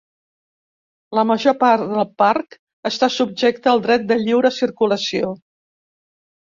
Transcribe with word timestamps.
La 1.19 1.25
major 1.31 1.55
part 1.65 1.85
del 1.91 2.09
parc 2.23 2.59
està 2.93 3.13
subjecta 3.19 3.75
al 3.77 3.87
dret 3.87 4.11
de 4.15 4.21
lliure 4.27 4.55
circulació. 4.61 5.35